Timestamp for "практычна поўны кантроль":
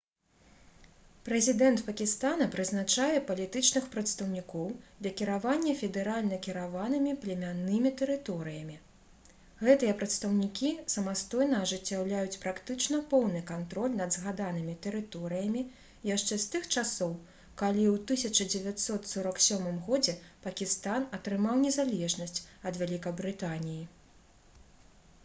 12.47-13.93